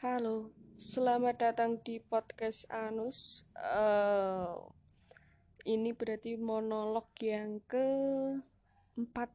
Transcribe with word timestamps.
Halo, 0.00 0.48
selamat 0.80 1.36
datang 1.36 1.76
di 1.84 2.00
podcast 2.00 2.64
Anus. 2.72 3.44
Eh, 3.52 4.56
ini 5.68 5.92
berarti 5.92 6.40
monolog 6.40 7.12
yang 7.20 7.60
keempat 7.68 9.28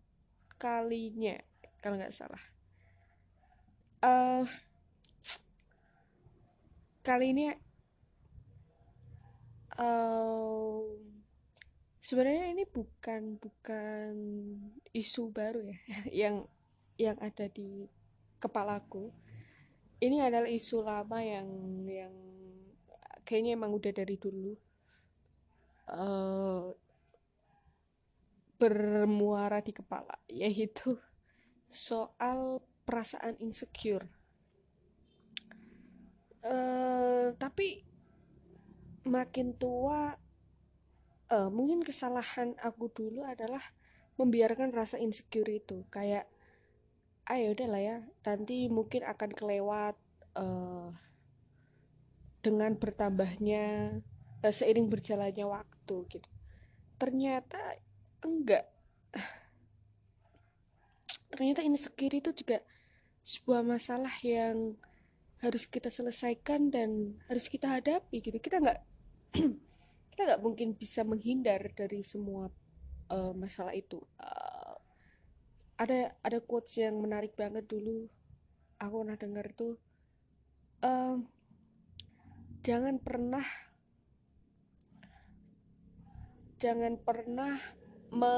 kalinya, 0.57 1.37
kalau 1.85 2.01
nggak 2.01 2.09
salah. 2.09 2.41
Eh, 4.01 4.41
kali 7.05 7.29
ini 7.29 7.53
eh, 9.77 10.81
sebenarnya 12.01 12.57
ini 12.57 12.65
bukan 12.65 13.37
bukan 13.37 14.13
isu 14.97 15.29
baru 15.29 15.61
ya, 15.61 15.77
yang 16.25 16.49
yang 16.97 17.21
ada 17.21 17.45
di 17.53 17.85
kepalaku 18.41 19.13
ini 20.03 20.19
adalah 20.19 20.49
isu 20.49 20.83
lama 20.83 21.19
yang 21.23 21.47
yang 21.87 22.15
kayaknya 23.23 23.55
emang 23.55 23.71
udah 23.73 23.91
dari 23.91 24.15
dulu. 24.19 24.53
Uh, 25.85 26.73
bermuara 28.57 29.61
di 29.61 29.69
kepala 29.75 30.17
yaitu 30.25 30.97
soal 31.69 32.63
perasaan 32.87 33.37
insecure. 33.43 34.07
Uh, 36.45 37.33
tapi 37.41 37.81
makin 39.05 39.57
tua 39.57 40.17
uh, 41.29 41.49
mungkin 41.49 41.81
kesalahan 41.81 42.53
aku 42.61 42.89
dulu 42.93 43.25
adalah 43.25 43.61
membiarkan 44.17 44.71
rasa 44.71 45.01
insecure 45.01 45.49
itu. 45.49 45.85
Kayak 45.89 46.29
ayo 47.25 47.49
ah, 47.49 47.53
udah 47.57 47.67
lah 47.69 47.81
ya. 47.81 47.97
Nanti 48.21 48.69
mungkin 48.69 49.01
akan 49.01 49.29
kelewat 49.33 49.95
uh, 50.37 50.93
dengan 52.45 52.77
bertambahnya 52.77 53.97
uh, 54.45 54.53
seiring 54.53 54.89
berjalannya 54.89 55.45
waktu 55.49 55.95
gitu. 56.13 56.29
Ternyata 57.01 57.81
enggak. 58.21 58.69
Ternyata 61.33 61.65
insecure 61.65 62.15
itu 62.15 62.31
juga 62.31 62.61
sebuah 63.25 63.65
masalah 63.65 64.13
yang 64.21 64.77
harus 65.41 65.65
kita 65.65 65.89
selesaikan 65.89 66.69
dan 66.69 67.17
harus 67.25 67.49
kita 67.49 67.73
hadapi 67.73 68.21
gitu. 68.21 68.37
Kita 68.37 68.61
nggak 68.61 68.79
kita 70.13 70.21
nggak 70.29 70.41
mungkin 70.45 70.77
bisa 70.77 71.01
menghindar 71.01 71.73
dari 71.73 72.05
semua 72.05 72.53
uh, 73.09 73.33
masalah 73.33 73.73
itu. 73.73 73.97
uh, 74.21 74.54
ada 75.75 76.15
ada 76.23 76.39
quotes 76.39 76.79
yang 76.79 76.99
menarik 76.99 77.35
banget 77.35 77.67
dulu. 77.67 78.07
Aku 78.79 79.03
pernah 79.03 79.17
dengar 79.19 79.47
tuh 79.55 79.79
um, 80.83 81.27
jangan 82.65 82.99
pernah 82.99 83.45
jangan 86.59 86.97
pernah 86.97 87.59
me, 88.09 88.33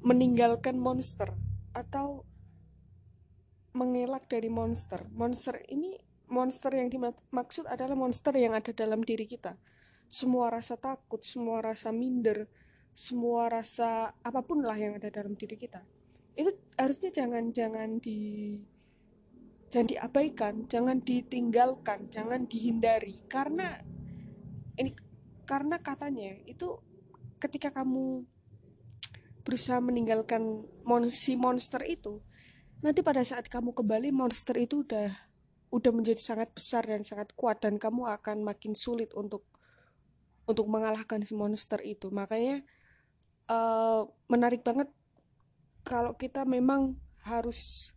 meninggalkan 0.00 0.80
monster 0.80 1.30
atau 1.76 2.24
mengelak 3.76 4.26
dari 4.26 4.48
monster. 4.50 5.06
Monster 5.12 5.62
ini 5.68 5.94
monster 6.28 6.72
yang 6.74 6.88
dimaksud 6.90 7.68
adalah 7.68 7.94
monster 7.94 8.34
yang 8.34 8.56
ada 8.56 8.72
dalam 8.72 9.04
diri 9.04 9.28
kita. 9.28 9.54
Semua 10.08 10.48
rasa 10.48 10.80
takut 10.80 11.20
semua 11.20 11.60
rasa 11.60 11.92
minder 11.92 12.48
semua 12.98 13.46
rasa 13.46 14.10
apa 14.26 14.42
pun 14.42 14.58
lah 14.58 14.74
yang 14.74 14.98
ada 14.98 15.06
dalam 15.06 15.38
diri 15.38 15.54
kita. 15.54 15.86
Itu 16.34 16.50
harusnya 16.74 17.14
jangan 17.14 17.54
jangan 17.54 18.02
di 18.02 18.18
jangan 19.70 19.86
diabaikan 19.86 20.54
jangan 20.66 20.98
ditinggalkan 20.98 22.10
jangan 22.10 22.50
dihindari. 22.50 23.22
Karena 23.30 23.78
ini 24.74 24.90
karena 25.46 25.78
katanya 25.78 26.42
itu 26.42 26.74
ketika 27.38 27.70
kamu 27.70 28.26
berusaha 29.46 29.78
meninggalkan 29.78 30.66
mon 30.82 31.06
si 31.06 31.38
monster 31.38 31.86
itu 31.86 32.18
nanti 32.82 33.06
pada 33.06 33.22
saat 33.22 33.46
kamu 33.46 33.78
kembali 33.78 34.10
monster 34.10 34.58
itu 34.58 34.82
udah 34.82 35.14
udah 35.70 35.92
menjadi 35.94 36.18
sangat 36.18 36.50
besar 36.50 36.82
dan 36.82 37.06
sangat 37.06 37.30
kuat 37.38 37.62
dan 37.62 37.78
kamu 37.78 38.10
akan 38.10 38.42
makin 38.42 38.74
sulit 38.74 39.14
untuk 39.14 39.46
untuk 40.50 40.66
mengalahkan 40.66 41.22
si 41.22 41.38
monster 41.38 41.78
itu. 41.84 42.10
Makanya 42.10 42.66
uh, 43.48 44.06
menarik 44.28 44.62
banget 44.62 44.88
kalau 45.82 46.14
kita 46.14 46.44
memang 46.44 47.00
harus 47.24 47.92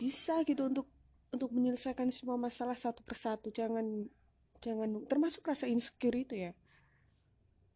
bisa 0.00 0.42
gitu 0.48 0.66
untuk 0.66 0.88
untuk 1.32 1.52
menyelesaikan 1.52 2.12
semua 2.12 2.36
masalah 2.36 2.76
satu 2.76 3.00
persatu. 3.04 3.48
Jangan 3.52 4.08
jangan 4.60 5.04
termasuk 5.08 5.44
rasa 5.44 5.68
insecure 5.68 6.16
itu 6.16 6.34
ya. 6.36 6.52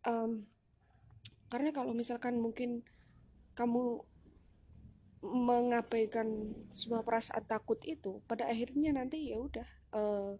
Um, 0.04 0.48
karena 1.52 1.70
kalau 1.70 1.94
misalkan 1.94 2.38
mungkin 2.42 2.82
kamu 3.56 4.04
mengabaikan 5.26 6.54
semua 6.70 7.02
perasaan 7.02 7.42
takut 7.48 7.80
itu 7.82 8.22
pada 8.30 8.46
akhirnya 8.46 8.94
nanti 8.94 9.32
ya 9.32 9.40
udah 9.42 9.68
uh, 9.96 10.32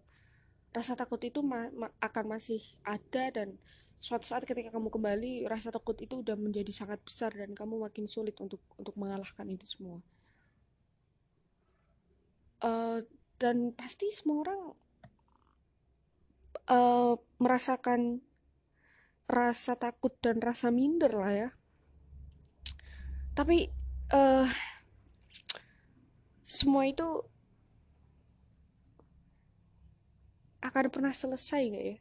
rasa 0.71 0.93
takut 0.95 1.19
itu 1.25 1.43
ma 1.43 1.67
ma 1.75 1.91
akan 1.99 2.37
masih 2.37 2.61
ada 2.85 3.33
dan 3.33 3.57
suatu 3.97 4.25
saat 4.29 4.45
ketika 4.45 4.69
kamu 4.69 4.93
kembali 4.93 5.49
rasa 5.49 5.73
takut 5.73 5.97
itu 5.97 6.21
udah 6.21 6.37
menjadi 6.37 6.69
sangat 6.69 7.01
besar 7.01 7.33
dan 7.33 7.57
kamu 7.57 7.81
makin 7.81 8.05
sulit 8.05 8.37
untuk 8.37 8.61
untuk 8.77 8.93
mengalahkan 8.95 9.49
itu 9.49 9.65
semua. 9.65 9.99
Uh, 12.57 13.05
dan 13.37 13.73
pasti 13.73 14.09
semua 14.09 14.45
orang 14.45 14.61
uh, 16.69 17.13
merasakan 17.37 18.21
rasa 19.27 19.75
takut 19.75 20.15
dan 20.23 20.39
rasa 20.39 20.71
minder 20.71 21.11
lah 21.11 21.33
ya. 21.33 21.49
Tapi 23.37 23.69
uh, 24.13 24.47
semua 26.47 26.87
itu 26.89 27.05
akan 30.63 30.85
pernah 30.89 31.13
selesai 31.13 31.61
nggak 31.69 31.85
ya? 31.85 31.97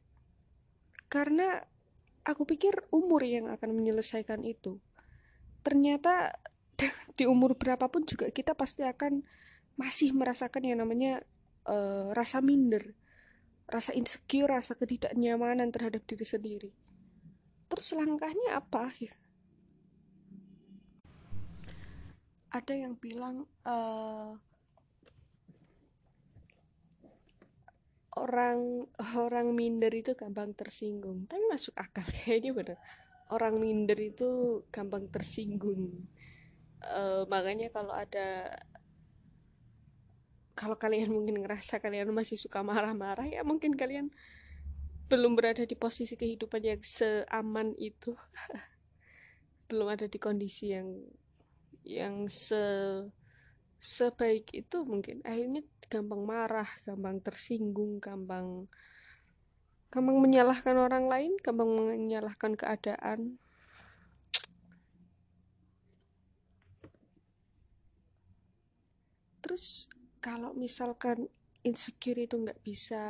Karena 1.06 1.48
aku 2.26 2.42
pikir 2.42 2.74
umur 2.90 3.22
yang 3.22 3.46
akan 3.46 3.70
menyelesaikan 3.72 4.42
itu. 4.42 4.82
Ternyata 5.62 6.34
di 7.18 7.24
umur 7.24 7.54
berapapun 7.54 8.02
juga 8.02 8.28
kita 8.34 8.58
pasti 8.58 8.82
akan 8.82 9.22
masih 9.78 10.10
merasakan 10.10 10.66
yang 10.66 10.82
namanya 10.82 11.22
uh, 11.70 12.10
rasa 12.12 12.42
minder 12.42 12.96
rasa 13.66 13.90
insecure 13.98 14.46
rasa 14.46 14.78
ketidaknyamanan 14.78 15.74
terhadap 15.74 16.06
diri 16.06 16.22
sendiri. 16.22 16.70
Terus 17.66 17.98
langkahnya 17.98 18.62
apa? 18.62 18.94
Ada 22.54 22.72
yang 22.78 22.94
bilang 22.94 23.50
uh, 23.66 24.38
orang 28.16 28.88
orang 29.26 29.52
minder 29.52 29.92
itu 29.92 30.16
gampang 30.16 30.56
tersinggung. 30.56 31.28
Tapi 31.28 31.42
masuk 31.46 31.76
akal 31.76 32.04
kayaknya 32.24 32.56
bener. 32.56 32.78
Orang 33.30 33.60
minder 33.60 33.98
itu 33.98 34.62
gampang 34.72 35.06
tersinggung. 35.12 36.08
Uh, 36.80 37.24
makanya 37.26 37.72
kalau 37.72 37.92
ada 37.92 38.56
kalau 40.56 40.76
kalian 40.80 41.12
mungkin 41.12 41.44
ngerasa 41.44 41.84
kalian 41.84 42.08
masih 42.16 42.40
suka 42.40 42.64
marah-marah 42.64 43.28
ya 43.28 43.44
mungkin 43.44 43.76
kalian 43.76 44.08
belum 45.06 45.36
berada 45.36 45.62
di 45.62 45.76
posisi 45.78 46.18
kehidupan 46.18 46.62
yang 46.62 46.82
seaman 46.82 47.78
itu. 47.78 48.14
Belum 49.70 49.90
ada 49.90 50.06
di 50.06 50.18
kondisi 50.18 50.74
yang 50.74 50.90
yang 51.86 52.26
se 52.26 52.58
sebaik 53.76 54.52
itu 54.56 54.82
mungkin. 54.82 55.22
Akhirnya 55.22 55.62
gampang 55.86 56.22
marah 56.26 56.68
gampang 56.82 57.22
tersinggung 57.22 58.02
gampang 58.02 58.66
gampang 59.86 60.18
menyalahkan 60.18 60.74
orang 60.74 61.06
lain 61.06 61.32
gampang 61.40 61.70
menyalahkan 61.70 62.58
keadaan. 62.58 63.38
Terus 69.40 69.86
kalau 70.18 70.50
misalkan 70.58 71.30
insecure 71.62 72.18
itu 72.18 72.34
nggak 72.34 72.58
bisa 72.66 73.02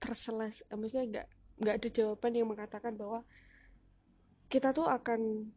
terseles 0.00 0.66
maksudnya 0.72 1.06
nggak 1.06 1.28
nggak 1.62 1.76
ada 1.78 1.88
jawaban 1.94 2.32
yang 2.34 2.48
mengatakan 2.50 2.96
bahwa 2.98 3.22
kita 4.50 4.74
tuh 4.74 4.90
akan 4.90 5.52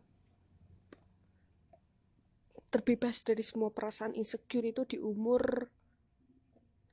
terbebas 2.76 3.24
dari 3.24 3.40
semua 3.40 3.72
perasaan 3.72 4.12
insecure 4.20 4.68
itu 4.68 4.84
di 4.84 5.00
umur 5.00 5.72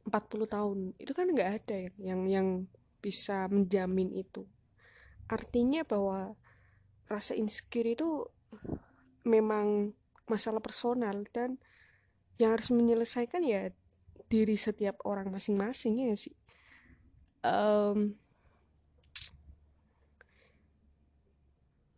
40 0.06 0.46
tahun. 0.46 0.78
Itu 0.94 1.10
kan 1.10 1.26
nggak 1.26 1.50
ada 1.58 1.74
yang, 1.74 1.98
yang 1.98 2.20
yang 2.30 2.48
bisa 3.02 3.50
menjamin 3.50 4.14
itu. 4.14 4.46
Artinya 5.26 5.82
bahwa 5.82 6.38
rasa 7.10 7.34
insecure 7.34 7.98
itu 7.98 8.30
memang 9.26 9.90
masalah 10.30 10.62
personal 10.62 11.26
dan 11.34 11.58
yang 12.38 12.54
harus 12.54 12.70
menyelesaikan 12.70 13.42
ya 13.42 13.74
diri 14.30 14.54
setiap 14.54 15.02
orang 15.02 15.34
masing-masing 15.34 15.98
ya 15.98 16.14
sih? 16.14 16.38
Um, 17.42 18.14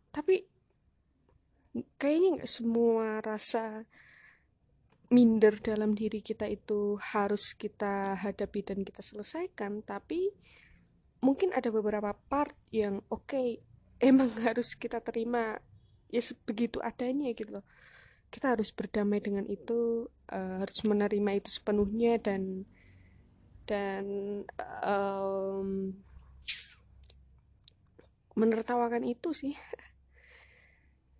tapi 0.09 0.49
kayaknya 2.05 2.37
nggak 2.37 2.53
semua 2.53 3.17
rasa 3.25 3.89
minder 5.09 5.57
dalam 5.57 5.97
diri 5.97 6.21
kita 6.21 6.45
itu 6.45 7.01
harus 7.01 7.57
kita 7.57 8.13
hadapi 8.13 8.61
dan 8.61 8.85
kita 8.85 9.01
selesaikan? 9.01 9.81
Tapi 9.81 10.29
mungkin 11.25 11.49
ada 11.49 11.73
beberapa 11.73 12.13
part 12.29 12.53
yang 12.69 13.01
oke 13.09 13.25
okay, 13.25 13.47
emang 13.97 14.29
harus 14.45 14.77
kita 14.77 15.01
terima 15.01 15.57
ya 16.13 16.21
begitu 16.45 16.77
adanya 16.85 17.33
gitu 17.33 17.57
loh. 17.57 17.65
Kita 18.29 18.53
harus 18.53 18.69
berdamai 18.69 19.17
dengan 19.17 19.49
itu 19.49 20.05
uh, 20.29 20.61
harus 20.61 20.85
menerima 20.85 21.41
itu 21.41 21.49
sepenuhnya 21.49 22.21
dan 22.21 22.69
dan 23.65 24.05
um, 24.85 25.97
menertawakan 28.37 29.01
itu 29.09 29.33
sih 29.33 29.57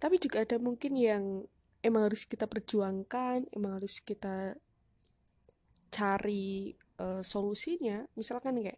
tapi 0.05 0.21
juga 0.21 0.45
ada 0.45 0.61
mungkin 0.61 0.93
yang 1.01 1.49
emang 1.81 2.05
harus 2.05 2.29
kita 2.29 2.45
perjuangkan 2.45 3.49
emang 3.49 3.81
harus 3.81 3.97
kita 4.05 4.53
cari 5.89 6.77
uh, 7.01 7.25
solusinya. 7.25 8.05
Misalkan 8.13 8.61
kayak 8.61 8.77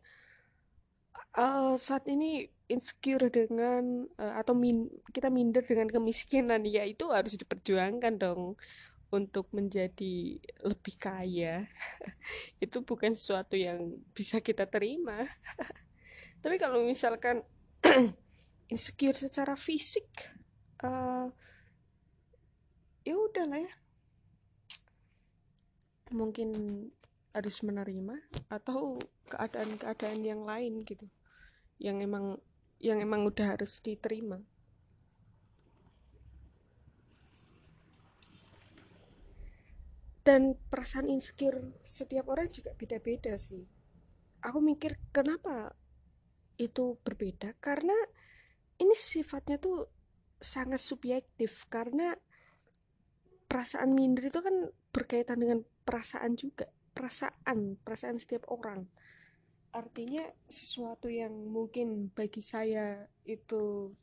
uh, 1.36 1.76
saat 1.76 2.08
ini 2.08 2.48
insecure 2.72 3.28
dengan 3.28 4.08
uh, 4.16 4.40
atau 4.40 4.56
min 4.56 4.88
kita 5.12 5.28
minder 5.28 5.68
dengan 5.68 5.92
kemiskinan 5.92 6.64
ya 6.64 6.88
itu 6.88 7.12
harus 7.12 7.36
diperjuangkan 7.36 8.16
dong 8.16 8.56
untuk 9.12 9.52
menjadi 9.52 10.40
lebih 10.64 10.96
kaya. 10.96 11.68
Itu 12.64 12.88
bukan 12.88 13.12
sesuatu 13.12 13.60
yang 13.60 14.00
bisa 14.16 14.40
kita 14.40 14.64
terima. 14.64 15.28
Tapi 16.44 16.56
kalau 16.56 16.88
misalkan 16.88 17.44
insecure 18.72 19.20
secara 19.20 19.60
fisik 19.60 20.37
uh, 20.84 21.28
ya 23.08 23.16
udah 23.16 23.46
lah 23.48 23.62
ya. 23.62 23.74
Mungkin 26.12 26.50
harus 27.36 27.62
menerima 27.62 28.18
atau 28.50 28.98
keadaan-keadaan 29.30 30.22
yang 30.26 30.42
lain 30.44 30.82
gitu. 30.84 31.08
Yang 31.78 31.98
emang 32.10 32.26
yang 32.78 33.02
emang 33.02 33.26
udah 33.26 33.58
harus 33.58 33.82
diterima. 33.82 34.42
Dan 40.28 40.60
perasaan 40.68 41.08
insecure 41.08 41.80
setiap 41.80 42.28
orang 42.28 42.52
juga 42.52 42.76
beda-beda 42.76 43.40
sih. 43.40 43.64
Aku 44.44 44.60
mikir 44.60 45.00
kenapa 45.16 45.72
itu 46.60 47.00
berbeda? 47.00 47.56
Karena 47.64 47.96
ini 48.78 48.92
sifatnya 48.92 49.56
tuh 49.56 49.97
sangat 50.38 50.82
subjektif 50.82 51.66
karena 51.68 52.14
perasaan 53.48 53.96
minder 53.96 54.28
itu 54.28 54.40
kan 54.44 54.70
berkaitan 54.92 55.40
dengan 55.42 55.60
perasaan 55.88 56.36
juga 56.36 56.68
perasaan 56.94 57.80
perasaan 57.82 58.18
setiap 58.20 58.50
orang. 58.52 58.86
Artinya 59.72 60.26
sesuatu 60.50 61.08
yang 61.08 61.32
mungkin 61.48 62.10
bagi 62.12 62.42
saya 62.42 63.06
itu 63.24 63.94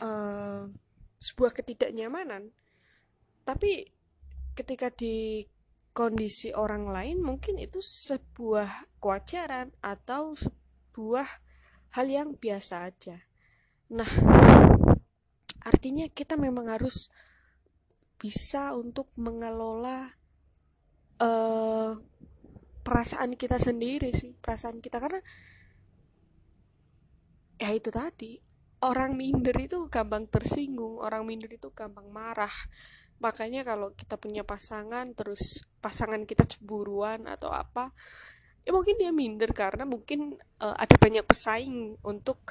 uh, 0.00 0.68
sebuah 1.18 1.52
ketidaknyamanan. 1.56 2.52
Tapi 3.46 3.88
ketika 4.56 4.92
di 4.92 5.46
kondisi 5.96 6.52
orang 6.52 6.92
lain 6.92 7.24
mungkin 7.24 7.56
itu 7.56 7.80
sebuah 7.80 9.00
kewajaran 9.00 9.72
atau 9.80 10.36
sebuah 10.36 11.28
hal 11.96 12.06
yang 12.12 12.36
biasa 12.36 12.92
aja 12.92 13.25
Nah, 13.86 14.10
artinya 15.62 16.10
kita 16.10 16.34
memang 16.34 16.66
harus 16.66 17.10
bisa 18.18 18.74
untuk 18.74 19.06
mengelola 19.14 20.10
uh, 21.22 21.94
perasaan 22.82 23.38
kita 23.38 23.58
sendiri 23.62 24.10
sih, 24.10 24.34
perasaan 24.38 24.82
kita 24.82 24.98
karena 24.98 25.20
ya 27.56 27.72
itu 27.72 27.88
tadi 27.88 28.42
orang 28.82 29.14
minder 29.14 29.54
itu 29.56 29.86
gampang 29.86 30.26
tersinggung, 30.28 30.98
orang 30.98 31.22
minder 31.22 31.50
itu 31.50 31.70
gampang 31.70 32.10
marah. 32.10 32.52
Makanya 33.22 33.64
kalau 33.64 33.96
kita 33.96 34.20
punya 34.20 34.44
pasangan 34.44 35.16
terus 35.16 35.64
pasangan 35.80 36.28
kita 36.28 36.44
cemburuan 36.44 37.24
atau 37.30 37.48
apa, 37.48 37.96
ya 38.66 38.74
mungkin 38.76 39.00
dia 39.00 39.14
minder 39.14 39.54
karena 39.56 39.88
mungkin 39.88 40.36
uh, 40.60 40.76
ada 40.76 40.94
banyak 41.00 41.24
pesaing 41.24 41.96
untuk 42.04 42.44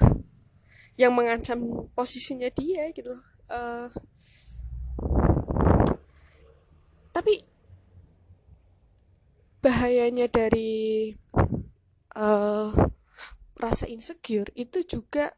yang 0.96 1.12
mengancam 1.12 1.88
posisinya 1.92 2.48
dia 2.52 2.88
gitu 2.92 3.12
uh, 3.52 3.88
tapi 7.12 7.44
bahayanya 9.64 10.28
dari 10.28 11.16
uh, 12.16 12.70
rasa 13.56 13.88
insecure 13.88 14.52
itu 14.52 14.84
juga 14.84 15.32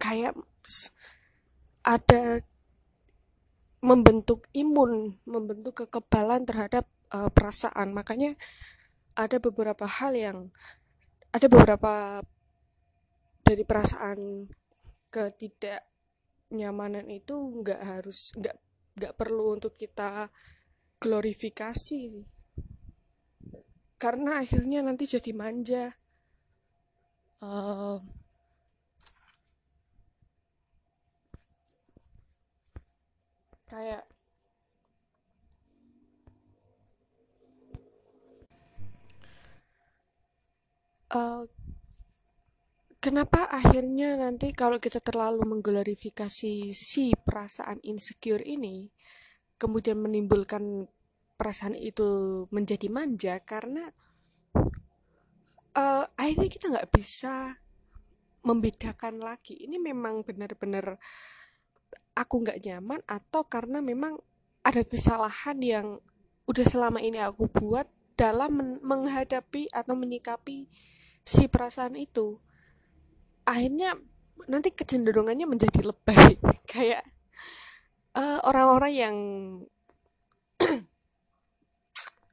kayak 0.00 0.34
ada 1.84 2.42
membentuk 3.80 4.48
imun, 4.52 5.16
membentuk 5.24 5.84
kekebalan 5.84 6.44
terhadap 6.44 6.84
uh, 7.12 7.32
perasaan. 7.32 7.96
Makanya 7.96 8.36
ada 9.16 9.40
beberapa 9.40 9.88
hal 9.88 10.12
yang 10.16 10.38
ada 11.32 11.46
beberapa 11.48 12.24
dari 13.50 13.66
perasaan 13.66 14.46
ketidaknyamanan 15.10 17.10
itu 17.10 17.34
nggak 17.34 17.82
harus 17.82 18.30
nggak 18.38 18.54
nggak 18.94 19.18
perlu 19.18 19.58
untuk 19.58 19.74
kita 19.74 20.30
glorifikasi. 21.02 22.22
Karena 23.98 24.38
akhirnya 24.38 24.86
nanti 24.86 25.10
jadi 25.10 25.34
manja. 25.34 25.98
Uh, 27.42 27.98
kayak 33.66 34.06
uh, 41.10 41.42
Kenapa 43.00 43.48
akhirnya 43.48 44.20
nanti 44.20 44.52
kalau 44.52 44.76
kita 44.76 45.00
terlalu 45.00 45.40
mengglorifikasi 45.48 46.68
si 46.76 47.16
perasaan 47.16 47.80
insecure 47.80 48.44
ini, 48.44 48.92
kemudian 49.56 49.96
menimbulkan 49.96 50.84
perasaan 51.40 51.80
itu 51.80 52.44
menjadi 52.52 52.92
manja 52.92 53.40
karena 53.40 53.88
uh, 55.72 56.04
akhirnya 56.12 56.50
kita 56.52 56.66
nggak 56.68 56.92
bisa 56.92 57.56
membedakan 58.44 59.24
lagi. 59.24 59.56
Ini 59.56 59.80
memang 59.80 60.20
benar-benar 60.20 61.00
aku 62.12 62.34
nggak 62.44 62.60
nyaman 62.68 63.00
atau 63.08 63.48
karena 63.48 63.80
memang 63.80 64.20
ada 64.60 64.84
kesalahan 64.84 65.56
yang 65.64 66.04
udah 66.44 66.66
selama 66.68 67.00
ini 67.00 67.16
aku 67.16 67.48
buat 67.48 67.88
dalam 68.12 68.60
menghadapi 68.84 69.72
atau 69.72 69.96
menyikapi 69.96 70.68
si 71.24 71.48
perasaan 71.48 71.96
itu 71.96 72.36
akhirnya 73.50 73.98
nanti 74.46 74.70
kecenderungannya 74.70 75.46
menjadi 75.46 75.80
lebay. 75.82 76.38
Kayak 76.72 77.04
eh, 78.14 78.38
orang-orang 78.46 78.92
yang 78.94 79.16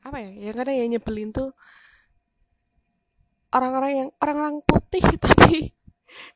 apa 0.08 0.18
ya 0.24 0.32
yang 0.52 0.56
ada 0.56 0.72
yang 0.72 0.88
nyebelin 0.96 1.36
tuh 1.36 1.52
orang-orang 3.52 3.92
yang 3.92 4.10
orang-orang 4.24 4.64
putih 4.64 5.04
tapi 5.26 5.76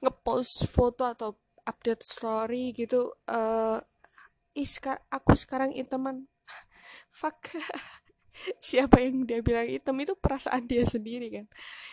ngepost 0.03 0.67
foto 0.67 1.07
atau 1.07 1.39
update 1.63 2.03
story 2.03 2.75
gitu 2.75 3.15
uh, 3.31 3.79
aku 5.07 5.31
sekarang 5.37 5.71
teman. 5.87 6.27
Fuck 7.19 7.55
siapa 8.61 9.01
yang 9.01 9.25
dia 9.25 9.39
bilang 9.41 9.67
hitam? 9.67 9.97
Itu 10.01 10.17
perasaan 10.17 10.65
dia 10.65 10.83
sendiri 10.85 11.27
kan? 11.29 11.45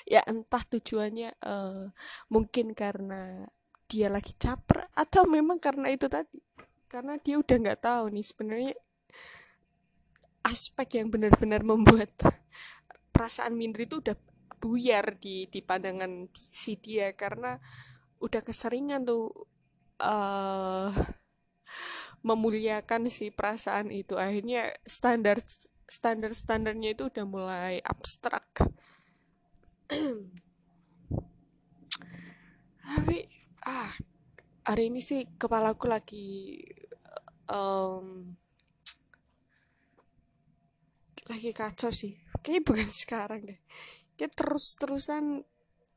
Ya 0.08 0.24
entah 0.24 0.62
tujuannya 0.64 1.36
uh, 1.44 1.92
mungkin 2.32 2.72
karena 2.72 3.48
dia 3.88 4.12
lagi 4.12 4.36
caper 4.36 4.88
atau 4.92 5.24
memang 5.28 5.56
karena 5.60 5.88
itu 5.92 6.08
tadi. 6.08 6.40
Karena 6.88 7.20
dia 7.20 7.36
udah 7.36 7.56
nggak 7.56 7.80
tahu 7.84 8.04
nih 8.12 8.24
sebenarnya 8.24 8.74
aspek 10.44 11.02
yang 11.02 11.12
benar-benar 11.12 11.60
membuat 11.60 12.12
perasaan 13.14 13.52
minder 13.52 13.84
itu 13.84 14.00
udah 14.00 14.16
buyar 14.58 15.20
di 15.20 15.46
di 15.48 15.60
pandangan 15.60 16.28
si 16.34 16.80
dia. 16.80 17.12
Karena 17.12 17.56
udah 18.18 18.40
keseringan 18.40 19.04
tuh 19.04 19.30
uh, 20.00 20.90
memuliakan 22.28 23.12
si 23.12 23.28
perasaan 23.28 23.92
itu. 23.92 24.16
Akhirnya 24.16 24.72
standar 24.88 25.40
standar-standarnya 25.88 26.92
itu 26.92 27.08
udah 27.08 27.24
mulai 27.24 27.74
abstrak. 27.80 28.44
Tapi 32.84 33.18
ah 33.64 33.92
hari 34.68 34.92
ini 34.92 35.00
sih 35.00 35.24
kepalaku 35.40 35.88
lagi 35.88 36.60
um, 37.48 38.36
lagi 41.28 41.56
kacau 41.56 41.88
sih. 41.88 42.20
Kayaknya 42.44 42.62
bukan 42.68 42.88
sekarang 43.00 43.40
deh. 43.48 43.60
Kayak 44.20 44.36
terus-terusan 44.36 45.40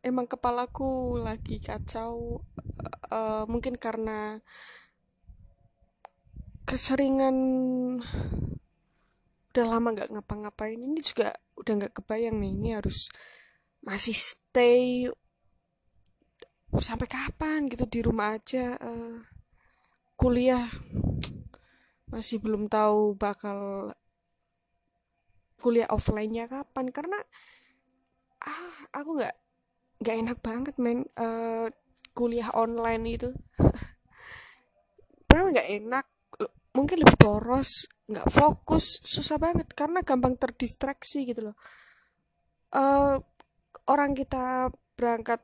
emang 0.02 0.26
kepalaku 0.26 1.20
lagi 1.20 1.60
kacau 1.60 2.42
uh, 3.12 3.44
mungkin 3.46 3.76
karena 3.76 4.40
keseringan 6.66 7.36
udah 9.52 9.66
lama 9.68 9.88
nggak 9.92 10.10
ngapa-ngapain. 10.16 10.80
Ini 10.80 11.00
juga 11.04 11.36
udah 11.60 11.74
nggak 11.84 11.94
kebayang 12.00 12.40
nih 12.40 12.52
ini 12.56 12.70
harus 12.80 13.12
masih 13.84 14.16
stay 14.16 15.12
sampai 16.72 17.08
kapan 17.12 17.68
gitu 17.68 17.84
di 17.84 18.00
rumah 18.00 18.40
aja 18.40 18.80
uh, 18.80 19.20
kuliah. 20.16 20.72
Masih 22.08 22.40
belum 22.40 22.72
tahu 22.72 23.20
bakal 23.20 23.92
kuliah 25.60 25.92
offline-nya 25.92 26.48
kapan. 26.48 26.88
Karena 26.88 27.20
ah 28.42 28.76
aku 28.96 29.20
nggak 29.20 29.36
nggak 30.02 30.16
enak 30.16 30.38
banget 30.40 30.76
men 30.80 31.04
uh, 31.20 31.68
kuliah 32.16 32.48
online 32.56 33.04
itu. 33.20 33.36
Padahal 35.28 35.52
nggak 35.52 35.70
enak 35.76 36.06
mungkin 36.72 37.04
lebih 37.04 37.20
boros 37.20 37.88
nggak 38.08 38.28
fokus 38.28 39.00
susah 39.04 39.40
banget 39.40 39.72
karena 39.72 40.04
gampang 40.04 40.36
terdistraksi 40.36 41.28
gitu 41.28 41.52
loh. 41.52 41.58
Uh, 42.72 43.20
orang 43.88 44.16
kita 44.16 44.72
berangkat 44.96 45.44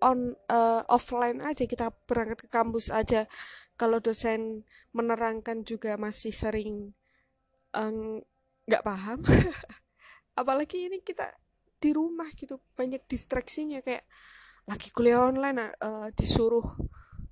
on 0.00 0.32
uh, 0.48 0.80
offline 0.88 1.44
aja 1.44 1.68
kita 1.68 1.92
berangkat 2.08 2.44
ke 2.44 2.48
kampus 2.48 2.88
aja. 2.88 3.28
Kalau 3.76 4.00
dosen 4.00 4.68
menerangkan 4.92 5.64
juga 5.64 5.96
masih 5.96 6.32
sering 6.32 6.92
nggak 8.68 8.82
uh, 8.84 8.86
paham. 8.86 9.20
Apalagi 10.40 10.88
ini 10.88 11.00
kita 11.04 11.32
di 11.80 11.96
rumah 11.96 12.28
gitu 12.36 12.60
banyak 12.76 13.08
distraksinya 13.08 13.80
kayak 13.80 14.04
lagi 14.68 14.92
kuliah 14.92 15.24
online 15.24 15.72
uh, 15.80 16.12
disuruh 16.12 16.64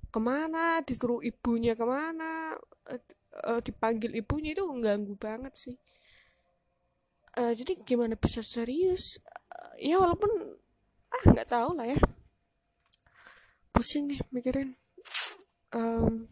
ke 0.09 0.17
mana 0.17 0.81
disuruh 0.81 1.21
ibunya 1.21 1.77
ke 1.77 1.85
mana 1.85 2.57
uh, 2.89 3.61
dipanggil 3.61 4.11
ibunya 4.17 4.57
itu 4.57 4.65
mengganggu 4.65 5.13
banget 5.15 5.53
sih. 5.53 5.75
Uh, 7.37 7.53
jadi 7.53 7.77
gimana 7.85 8.17
bisa 8.17 8.41
serius? 8.41 9.21
Uh, 9.53 9.75
ya 9.77 9.95
walaupun 10.01 10.31
ah 11.09 11.23
nggak 11.29 11.49
tahu 11.49 11.69
lah 11.77 11.87
ya. 11.87 11.99
Pusing 13.69 14.09
nih 14.11 14.19
mikirin. 14.33 14.75
Um, 15.69 16.25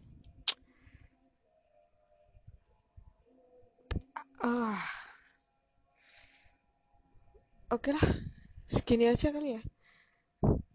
ah. 4.42 4.82
Oke 7.68 7.92
okay 7.92 8.00
lah 8.00 8.06
segini 8.68 9.08
aja 9.08 9.32
kali 9.32 9.60
ya. 9.60 9.62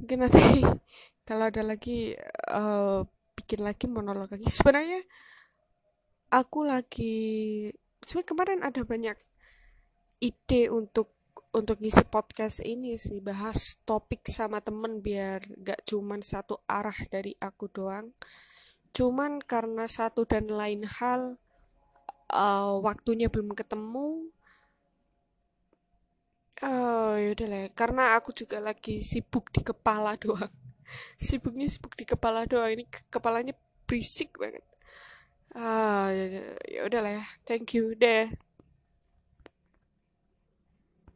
Mungkin 0.02 0.18
nanti 0.22 0.42
kalau 1.28 1.50
ada 1.50 1.62
lagi 1.62 2.14
uh, 2.50 3.06
bikin 3.38 3.66
lagi 3.66 3.86
monolog 3.86 4.34
lagi. 4.34 4.50
Sebenarnya 4.50 5.02
aku 6.34 6.66
lagi 6.66 7.16
sebenarnya 8.02 8.30
kemarin 8.34 8.62
ada 8.66 8.82
banyak 8.82 9.18
ide 10.18 10.74
untuk 10.74 11.14
untuk 11.54 11.78
ngisi 11.78 12.10
podcast 12.10 12.66
ini 12.66 12.98
sih 12.98 13.22
bahas 13.22 13.78
topik 13.86 14.26
sama 14.26 14.58
temen 14.58 15.06
biar 15.06 15.46
gak 15.62 15.86
cuman 15.86 16.26
satu 16.26 16.66
arah 16.66 16.98
dari 17.14 17.38
aku 17.38 17.70
doang 17.70 18.10
cuman 18.98 19.38
karena 19.46 19.86
satu 19.86 20.26
dan 20.26 20.50
lain 20.50 20.90
hal 20.90 21.38
uh, 22.34 22.82
waktunya 22.82 23.30
belum 23.30 23.54
ketemu 23.54 24.34
Oh, 26.64 27.18
yaudah 27.18 27.50
lah. 27.50 27.66
Karena 27.74 28.14
aku 28.16 28.30
juga 28.32 28.62
lagi 28.62 29.02
sibuk 29.02 29.50
di 29.52 29.66
kepala 29.66 30.16
doang. 30.22 30.54
Sibuknya 31.18 31.66
sibuk 31.66 31.98
di 31.98 32.06
kepala 32.06 32.46
doang. 32.46 32.72
Ini 32.72 32.86
kepalanya 33.10 33.58
berisik 33.90 34.38
banget. 34.38 34.64
Ah, 35.56 36.10
ya, 36.18 36.24
ya 36.74 36.80
udah 36.88 37.00
lah 37.06 37.12
ya. 37.18 37.24
Thank 37.48 37.74
you 37.78 37.94
deh. 38.02 38.30